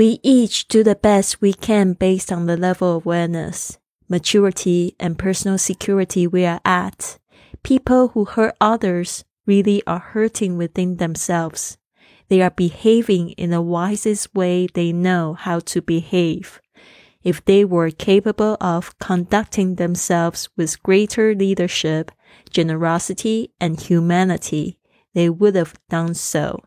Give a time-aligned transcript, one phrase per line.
[0.00, 3.76] We each do the best we can based on the level of awareness,
[4.08, 7.18] maturity, and personal security we are at.
[7.62, 11.76] People who hurt others really are hurting within themselves.
[12.28, 16.62] They are behaving in the wisest way they know how to behave.
[17.22, 22.10] If they were capable of conducting themselves with greater leadership,
[22.48, 24.78] generosity, and humanity,
[25.12, 26.62] they would have done so.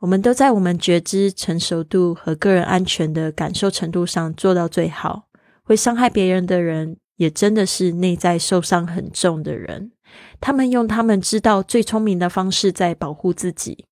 [0.00, 5.24] 我们都在我们觉知、成熟度和个人安全的感受程度上做到最好。
[5.62, 9.92] 会伤害别人的人，也真的是内在受伤很重的人。
[10.40, 13.84] 他们用他们知道最聪明的方式在保护自己。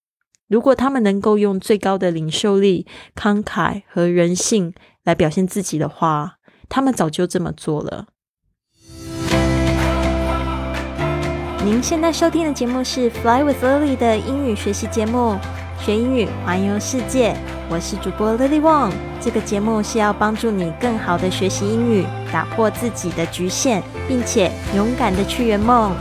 [0.48, 4.73] 如果他们能够用最高的领袖力、慷慨和人性
[5.04, 6.37] 来表现自己的话，
[6.70, 8.06] 他们早就这么做了。
[11.62, 15.37] 您现在收听的节目是《Fly with Lily》的英语学习节目，
[15.80, 17.34] 学英语环游世界。
[17.70, 18.92] 我是主播 Lily Wong。
[19.20, 25.95] 这个节目是要帮助你更好的学习英语，打破自己的局限，并且勇敢的去圆梦。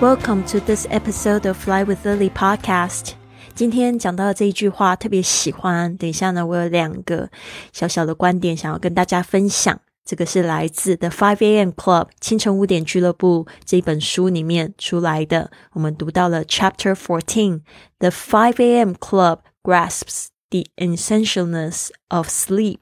[0.00, 3.12] Welcome to this episode of Fly with Lily podcast。
[3.54, 5.96] 今天讲到的这一句话特别喜欢。
[5.96, 7.28] 等一下呢，我有两个
[7.72, 9.78] 小小的观点想要跟大家分享。
[10.05, 11.69] 这个是来自《The Five A.M.
[11.71, 15.51] Club》清晨五点俱乐部这本书里面出来的。
[15.73, 18.93] 我们读到了 Chapter Fourteen，《The Five A.M.
[18.93, 22.79] Club grasps the essentialness of sleep》。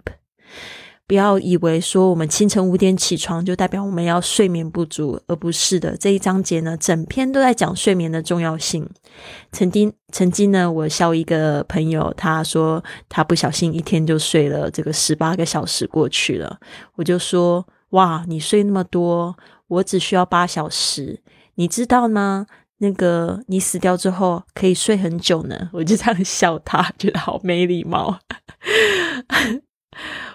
[1.11, 5.97] 不要以为说我们清晨五点起床就代表我们要睡眠不足，而不是的。
[5.97, 8.89] 这一章节呢，整篇都在讲睡眠的重要性。
[9.51, 16.61] 曾经，曾经呢，我笑一个朋友，他说他不小心一天就睡了这个十八个小时过去了。
[16.95, 19.37] 我就说，哇，你睡那么多，
[19.67, 21.21] 我只需要八小时，
[21.57, 22.47] 你知道吗？
[22.79, 25.71] 那个你死掉之后可以睡很久呢。
[25.73, 28.21] 我就这样笑他，觉得好没礼貌。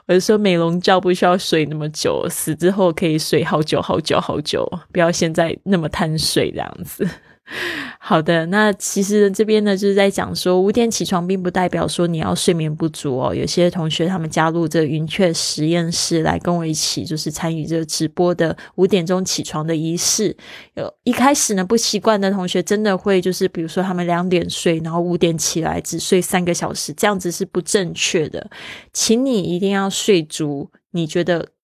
[0.07, 7.07] 我就说美容觉不需要睡那么久，死之后可以睡好久好久好久，不要现在那么贪睡这样子。
[7.99, 13.35] 好的，那其实这边呢，就是在讲说五点起床，并不代表说你要睡眠不足哦。
[13.35, 20.35] 有些同学他们加入这云雀实验室来跟我一起，就是参与这个直播的五点钟起床的仪式。
[20.73, 28.49] 有一开始呢不习惯的同学，真的会就是比如说他们两点睡，然后五点起来只睡三个小时，这样子是不正确的。
[28.91, 31.54] 请你一定要睡足，你觉得？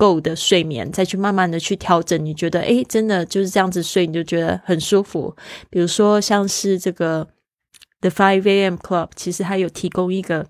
[0.00, 2.24] 够的睡眠，再去慢慢的去调整。
[2.24, 5.36] 你觉得，诶，真的就是这样子睡，你就觉得很舒服。
[5.68, 7.28] 比如说，像是这个
[8.00, 8.76] The Five A.M.
[8.76, 10.46] Club，其实它有提供一个。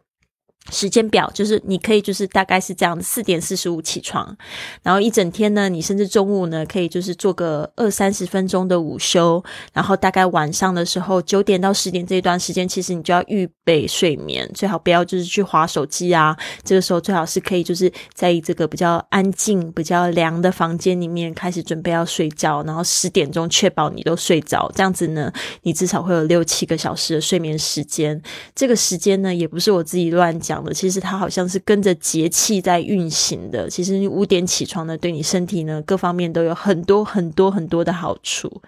[0.71, 4.37] 时间表就是你可以就是大概是这样四点四十五起床，
[4.83, 16.37] 然后一整天呢，你甚至中午呢可以就是做个二三十分钟的午休，然后大概晚上的时候九点到十点这一段时间，其实你就要预备睡眠，最好不要就是去划手机啊。
[16.63, 25.33] 这个时候最好是可以就是在这个比较安静、比较凉的房间里面开始准备要睡觉，然后十点钟确保你都睡着，这样子呢，
[25.63, 28.23] 你至少会有六七个小时的睡眠时间。
[28.55, 30.50] 这个时间呢，也不是我自己乱讲。
[30.51, 33.71] 讲的其实它好像是跟着节气在运行的。
[33.71, 38.61] 其实你五点起床呢，对你身体呢各方面都有很多很多很多的好处。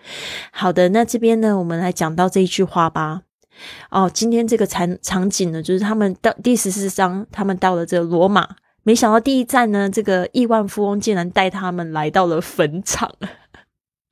[0.53, 3.23] 好的，那这边呢，我们来讲到这一句话吧。
[3.91, 8.49] 哦，今天这个场场景呢，就是他们到第十四章，他们到了这罗马，
[8.85, 13.11] 没想到第一站呢，这个亿万富翁竟然带他们来到了坟场。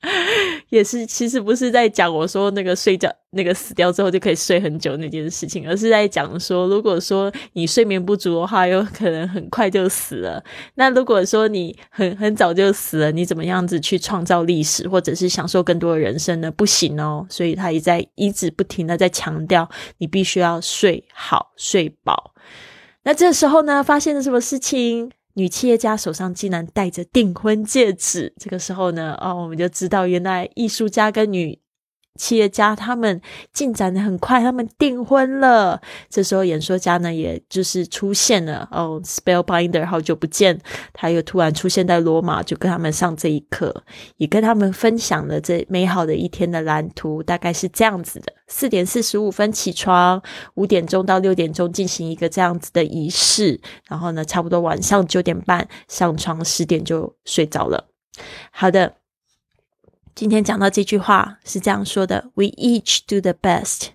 [0.69, 10.43] 也是，其实不是在讲我说那个睡觉那个死掉之后就可以睡很久那件事情，而是在讲说，如果说你睡眠不足的话，有可能很快就死了。
[10.75, 16.51] 那如果说你很很早就死了，你怎么样子去创造历史，或者是享受更多的人生呢？
[16.51, 17.25] 不行哦。
[17.29, 19.69] 所以他一在一直不停的在强调，
[19.99, 22.33] 你必须要睡好睡饱。
[23.03, 25.11] 那这时候呢，发现了什么事情？
[25.35, 31.60] 女企业家手上竟然戴着订婚戒指，这个时候呢，哦，我们就知道原来艺术家跟女。
[32.19, 33.21] 企业家他们
[33.53, 35.81] 进展的很快，他们订婚了。
[36.09, 40.59] 这时候演说家呢，也就是出现了哦，Spellbinder 好久不见，
[40.93, 43.83] 他又突然出现在罗马，就跟他们上这一课，
[44.17, 50.21] 也跟他们分享了这美好的一天的蓝图，大概是这样子的：四点四十五分起床，
[50.55, 57.87] 五点钟到六点钟进行一个这样子的仪式，然后呢，差不多晚上九点半上床，十点就睡着了。
[58.51, 59.00] 好的。
[60.13, 63.87] 今天讲到这句话是这样说的：We each do the best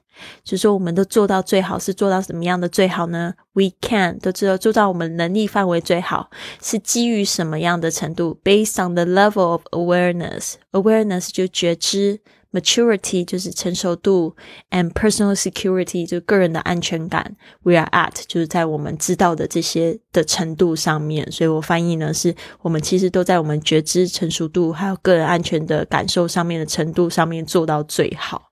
[0.43, 6.31] 就是说我们都做到最好，是做到什么样的最好呢？We can 都知道做到我们能力范围最好，
[6.63, 12.21] 是基于什么样的程度？Based on the level of awareness，awareness 就觉知。
[12.53, 14.35] Maturity 就是成熟度
[14.71, 17.37] ，and personal security 就个人的安全感。
[17.63, 28.51] We are at 就是在我们知道的这些的程度上面，所以我翻译呢是我们其实都在我们觉知成熟度还有个人安全的感受上面的程度上面做到最好。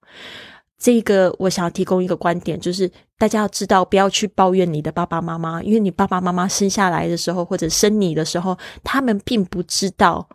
[0.78, 10.28] 这个我想要提供一个观点，就是大家要知道，不要去抱怨你的爸爸妈妈，因为你爸爸妈妈生下来的时候或者生你的时候，他们并不知道。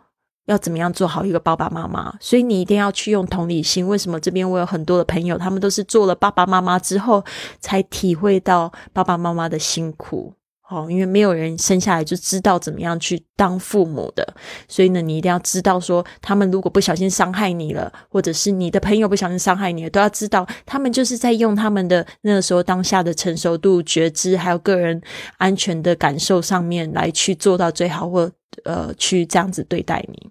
[0.50, 2.12] 要怎么样做好一个爸爸妈妈？
[2.20, 3.86] 所以你一定要去用同理心。
[3.86, 7.24] 为什么这边我有很多的朋友，他们都是做了爸爸妈妈之后，
[7.60, 10.34] 才体会到爸爸妈妈的辛苦。
[10.68, 14.24] 哦，因为没有人生下来就知道怎么样去当父母的，
[14.68, 25.02] 所以呢，你一定要知道说，他们如果不小心伤害你了，或者是你的朋友不小心伤害你了，都要知道，他们就是在用他们的那个时候当下的成熟度、觉知，还有个人
[25.38, 28.30] 安全的感受上面来去做到最好，或
[28.62, 30.29] 呃，去这样子对待你。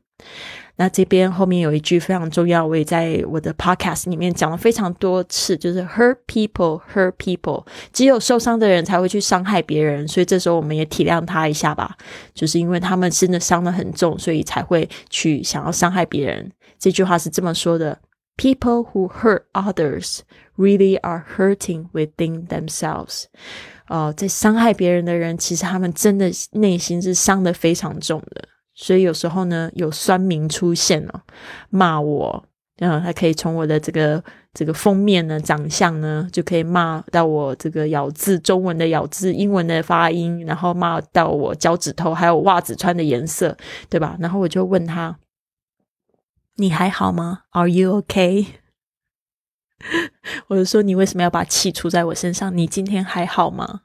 [0.78, 11.98] 那这边后面有一句非常重要，我也在我的 podcast 里面讲了非常多次，就是 hurt people hurt people，只有受伤的人才会去伤害别人，所以这时候我们也体谅他一下吧，
[12.34, 16.50] 就是因为他们真的伤得很重，所以才会去想要伤害别人。
[16.78, 18.00] 这句话是这么说的
[18.38, 20.20] ：People who hurt others
[20.58, 23.26] really are hurting within themselves。
[23.90, 28.48] 哦，在伤害别人的人，其实他们真的内心是伤得非常重的。
[28.82, 31.24] 所以有时候呢，有酸民出现了，
[31.70, 32.46] 骂我，
[32.78, 34.24] 然后，他可以从我的这个
[34.54, 43.58] 这个封面呢，长相呢，就可以骂到我这个咬字，中文的咬字，英文的发音，然后骂到我脚趾头，还有袜子穿的颜色，
[43.90, 44.16] 对吧？
[44.22, 45.20] 然后我就问他，
[46.56, 48.46] 你还好吗？Are you OK？”
[50.48, 52.58] 我就说你为什么要把气出在我身上？
[52.58, 53.82] 你今天还好吗？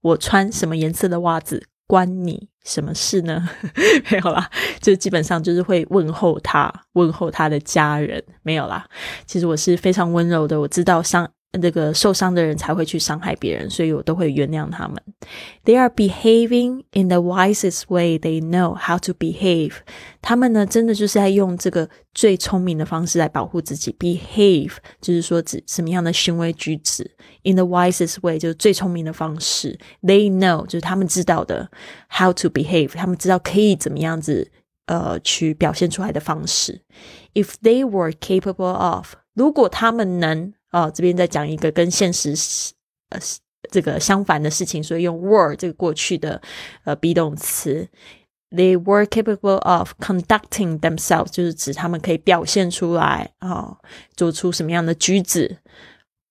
[0.00, 1.66] 我穿什么颜色的袜子？
[1.88, 3.48] 关你什么事呢？
[4.12, 4.48] 没有啦，
[4.80, 8.86] 就基本上就是会问候他，问候他的家人，没有啦。
[9.26, 11.28] 其实我是非常温柔的，我知道上。
[11.52, 15.02] 那个受伤的人才会去伤害别人，所以我都会原谅他们。
[15.64, 19.72] They are behaving in the wisest way they know how to behave。
[20.20, 23.96] 他们呢，真的就是在用这个最聪明的方式来保护自己。
[23.98, 27.10] Behave 就是说指什么样的行为举止。
[27.44, 29.78] In the wisest way 就是最聪明的方式。
[30.02, 31.70] They know 就是他们知道的
[32.10, 34.50] how to behave，他们知道可以怎么样子
[34.84, 36.82] 呃去表现出来的方式。
[37.32, 40.52] If they were capable of，如果他们能。
[40.70, 42.34] 哦，这边再讲一个跟现实
[43.10, 43.20] 呃
[43.70, 46.40] 这个相反的事情，所以用 were 这个过去的
[46.84, 47.88] 呃 be 动词
[48.50, 53.76] ，they were capable of conducting themselves，就是指他们可以表现出来啊，
[54.16, 55.58] 做出什么样的举止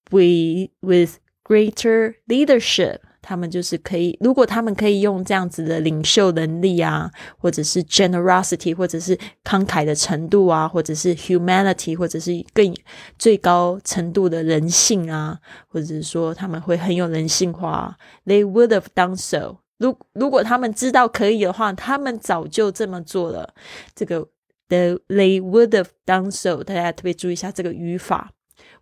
[0.10, 3.00] ，we with greater leadership。
[3.28, 12.74] 他们就是可以，如果他们可以用这样子的领袖能力啊，或者是 generosity，或者是慷慨的程度啊，或者是 humanity，或者是更
[13.20, 15.38] 最高程度的人性啊，
[15.68, 19.58] 或者是说他们会很有人性化，they would have done so。
[19.78, 23.54] 如如果他们知道可以的话，他们早就这么做了。
[23.94, 24.22] 这个
[24.70, 28.32] the they would have done so，大家特别注意一下这个语法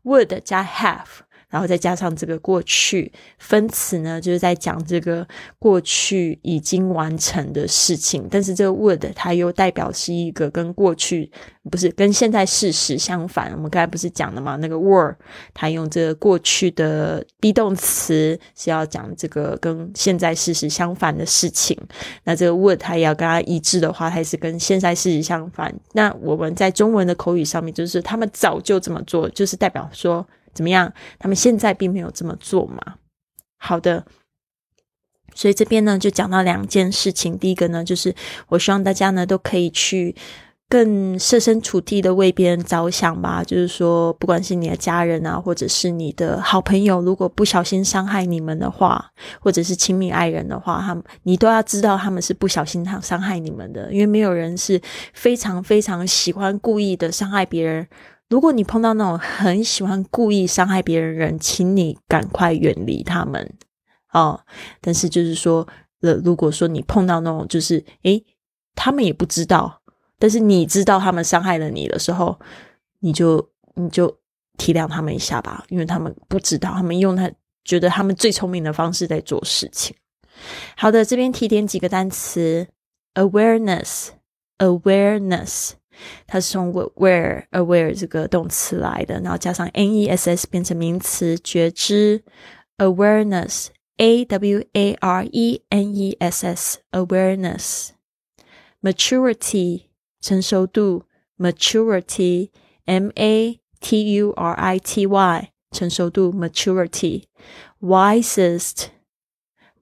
[0.03, 1.25] ，would 加 have。
[1.56, 3.10] 然后再加上这个过去
[3.40, 5.25] 分词呢，就是在讲这个
[5.57, 8.28] 过去已经完成的事情。
[8.30, 11.31] 但是这个 would 它又代表是一个跟过去
[11.72, 13.54] 不是跟现在事实相反。
[13.54, 14.58] 我们刚才不是讲了吗？
[14.58, 15.15] 那个 were
[15.53, 21.79] 它用这个过去的 be 动词是要讲这个跟现在事实相反的事情。
[22.25, 25.74] 那这个 would 它也要跟它一致的话，它是跟现在事实相反。
[25.94, 30.27] 那我们在中文的口语上面，就是他们早就这么做，就是代表说。
[30.55, 30.91] 怎么样？
[31.19, 32.95] 他们现在并没有这么做嘛？
[33.57, 34.05] 好的，
[35.33, 37.38] 所以这边呢就讲到两件事情。
[37.38, 38.15] 第一个呢，就是
[38.47, 40.15] 我希望大家呢都可以去
[40.69, 43.43] 更设身处地的为别人着想吧。
[43.43, 54.81] 就是说，不管是你的家人啊，或者是你的好朋友，如果不小心伤害你们的话，或者是亲密爱人的话，他们你都要知道他们是不小心伤伤害你们的，因为没有人是
[55.13, 57.88] 非常非常喜欢故意的伤害别人。
[58.29, 63.53] 如果你碰到那种很喜欢故意伤害别人人，请你赶快远离他们
[64.12, 64.41] 哦。
[64.82, 65.67] 但是就是说，
[66.01, 68.25] 呃，如果说你碰到那种就是诶，
[68.74, 69.84] 他们也不知道，
[70.17, 72.39] 但是你知道他们伤害了你的时候，
[73.00, 74.17] 你就你就
[74.58, 77.32] 体谅他们一下吧，因为他们不知道，他们用他
[77.63, 79.96] 觉得他们最聪明的方式在做事情。
[80.75, 82.67] 好的，这边提点几个单词
[83.13, 85.74] ：awareness，awareness。
[86.26, 92.23] 它是从 aware aware 这个动词来的，然后加上 n e s s 变成名词，觉知
[92.78, 97.90] awareness a w a r e n e s s awareness
[98.80, 99.83] maturity
[100.21, 101.04] 成熟度
[101.37, 102.50] maturity
[102.87, 107.25] m a t u r i t y 成熟度 maturity
[107.80, 108.87] wisest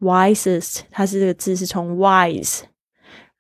[0.01, 2.63] wisest 它是这个字是从 wise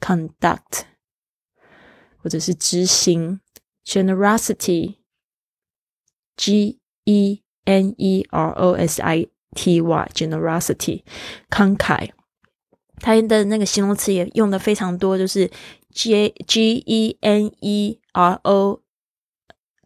[0.00, 0.82] ，conduct
[2.18, 3.40] 或者是执行
[3.86, 4.98] ，generosity，g
[7.04, 11.04] e n e r o s i t y，generosity
[11.48, 12.10] 慷慨。
[13.00, 15.50] 它的那个形容词也用的非常多，就是
[15.92, 18.80] G G E N E R O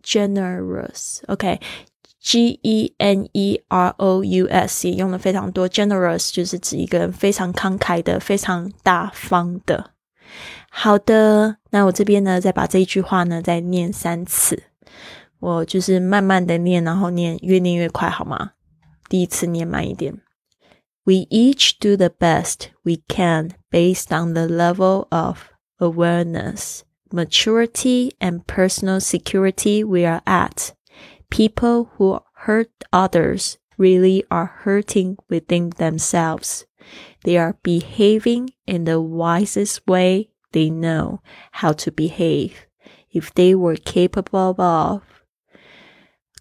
[0.05, 9.93] generous，OK，G E N E R O U S 也用的非常多，generous 就是指一个人非常慷慨的、非常大方的。
[10.71, 14.65] 好的，那我这边呢，再把这一句话呢再念三次，
[15.41, 18.53] 我就是慢慢的念，然后念越念越快，好吗？
[19.09, 20.15] 第一次念慢一点。
[21.09, 25.49] We each do the best we can based on the level of
[25.81, 30.75] awareness, maturity, and personal security we are at.
[31.31, 36.67] People who hurt others really are hurting within themselves.
[37.25, 41.23] They are behaving in the wisest way they know
[41.53, 42.67] how to behave.
[43.11, 45.01] If they were capable of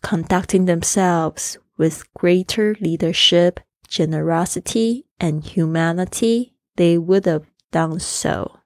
[0.01, 8.59] conducting themselves with greater leadership generosity and humanity, they would have done so.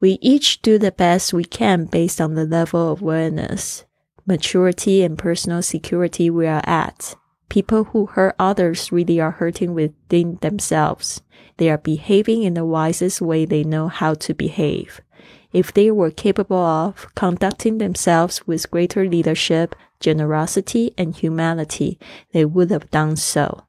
[0.00, 3.84] We each do the best we can based on the level of awareness,
[4.26, 7.14] maturity, and personal security we are at.
[7.48, 11.22] People who hurt others really are hurting within themselves.
[11.56, 15.00] They are behaving in the wisest way they know how to behave.
[15.52, 21.98] If they were capable of conducting themselves with greater leadership, generosity, and humanity,
[22.32, 23.64] they would have done so.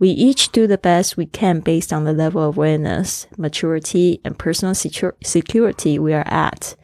[0.00, 4.38] We each do the best we can based on the level of awareness, maturity, and
[4.38, 6.74] personal security we are at.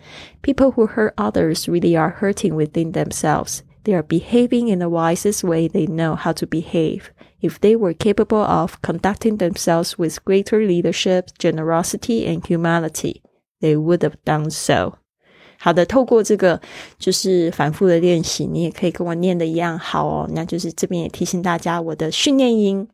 [0.42, 3.62] People who hurt others really are hurting within themselves.
[3.84, 7.10] They are behaving in the wisest way they know how to behave
[7.45, 13.21] If they were capable of conducting themselves with greater leadership, generosity, and humanity,
[13.59, 14.97] they would have done so.
[15.57, 16.59] 好的，透过这个
[16.97, 20.29] 就是反复的练习，你也可以跟我念的一样好哦。
[20.33, 22.87] 那就是这边也提醒大家，我的训练营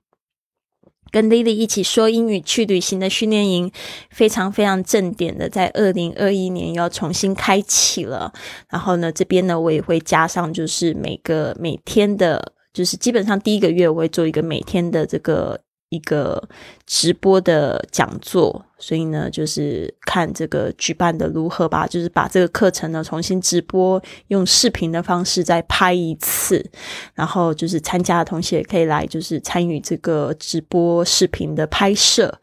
[1.10, 3.72] 跟 Lily 一起说英语去旅行的训练营，
[4.10, 8.34] 非常非常正点的，在二零二一年要重新开启了。
[8.69, 15.61] 然后呢，这边呢我也会加上，就是每个每天的， 就是基本上第一个月我会做一个每天的这个。
[15.93, 16.43] 一个
[16.87, 21.87] 直播的讲座，所以呢，就是看这个举办的如何吧。
[21.87, 26.64] 就是把这个课程呢重新直播，用视频的方式再拍一次，
[27.12, 32.41] 然后就是参加的同学也可以来，就是参与这个直播视频的拍摄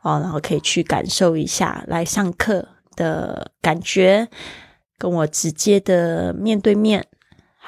[0.00, 2.66] 啊，然后可以去感受一下来上课
[2.96, 4.26] 的感觉，
[4.98, 7.06] 跟我直接的面对面。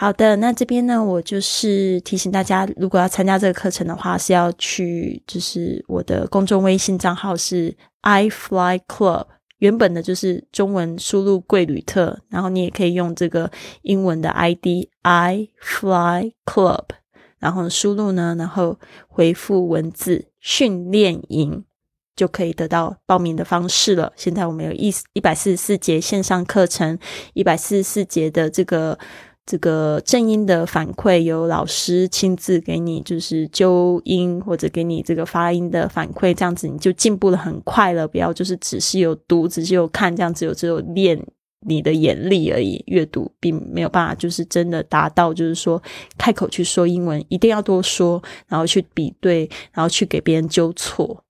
[0.00, 9.26] 好的，那这边呢，我就是提醒大家，如果要参加这个课程的话，是要去，就是我的公众微信账号是 i fly club，
[9.58, 13.50] 原本的就是中文输入贵旅特，然后你也可以用这个
[13.82, 16.84] 英文的 ID i fly club，
[17.38, 21.62] 然后输入呢，然后回复文字训练营，
[22.16, 24.10] 就可以得到报名的方式了。
[24.16, 26.98] 现在我们有一一百四十四节线上课程，
[27.34, 28.98] 一百四十四节的这个。
[29.46, 38.06] 这个正音的反馈由老师亲自给你，就是纠音或者给你这个发音的反馈，这样子你就进步的很快了。
[38.06, 41.20] 不要就是只是有读，只是有看，这样子有只有练
[41.66, 45.82] 你的眼力而已，阅读并没有办法就是真的达到，就是说
[46.16, 51.24] 开口去说英文，一定要多说，然后去比对，然后去给别人纠错。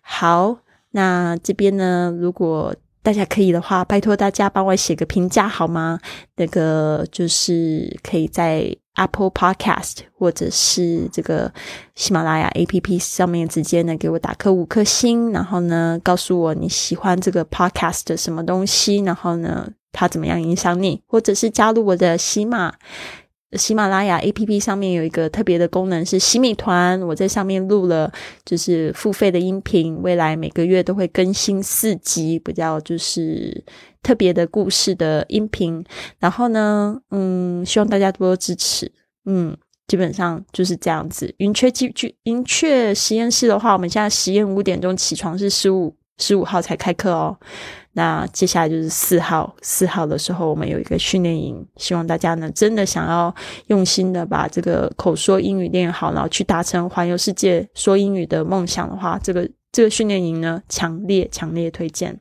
[0.00, 0.58] 好，
[0.92, 2.72] 那这边呢，如果。
[3.06, 6.00] 大家可以的话，拜托大家帮我写个评价好吗？
[6.34, 11.52] 那个就是可以在 Apple Podcast 或者是这个
[11.94, 22.74] 喜马拉雅 APP 上面直接呢给我打颗五颗星，然后呢告诉我你喜欢这个 Podcast 的什么东西，然后呢它怎么样影响你，或者是加入我的喜马
[23.52, 28.12] 喜马拉雅 A P P 上面有一个特别的功能是洗米团，我在上面录了
[28.44, 33.64] 就是付费的音频，未来每个月都会更新四集，比较就是
[34.02, 35.84] 特别的故事的音频。
[36.18, 38.90] 然后呢，嗯，希望大家多多支持。
[39.26, 41.32] 嗯，基本上就是这样子。
[41.38, 47.38] 云雀剧剧云雀实验室的话，我们现在实验五点钟起床，是十五十五号才开课哦。
[47.96, 53.34] 那接下来就是四号，四号的时候我们有一个训练营，希望大家呢真的想要
[53.68, 62.20] 用心的把这个口说英语练好，然后去达成环游世界说英语的梦想的话，这个这个训练营呢，强烈强烈推荐。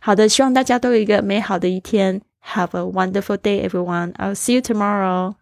[0.00, 2.22] 好的，希望大家都有一个美好的一天
[2.54, 4.12] ，Have a wonderful day, everyone.
[4.12, 5.34] I'll see you tomorrow.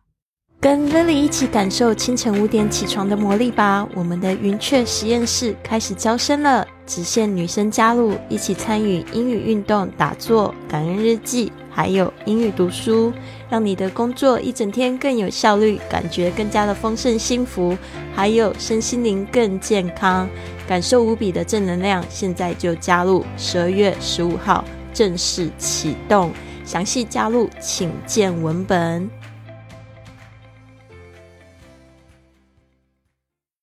[0.60, 3.86] 跟 Lily 一起感受清晨五点起床的魔力吧！
[3.94, 13.12] 我们的云雀实验室开始招生了，只限女生加入，一起参与英语运动、打坐、感恩日记，还有英语读书，
[13.48, 17.76] 让你的工作一整天更有效率，感觉更加的丰盛幸福，
[18.14, 20.28] 还有身心灵更健康，
[20.66, 22.04] 感受无比的正能量。
[22.08, 26.30] 现在就加入，十二月十五号正式启动，
[26.64, 29.23] 详细加入请见文本。